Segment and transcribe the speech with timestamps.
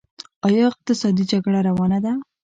[0.47, 2.13] آیا اقتصادي جګړه روانه ده؟